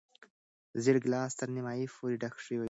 زېړ 0.83 0.97
ګیلاس 1.03 1.31
تر 1.39 1.49
نیمايي 1.55 1.85
پورې 1.95 2.15
ډک 2.21 2.35
شوی 2.43 2.57
و. 2.57 2.59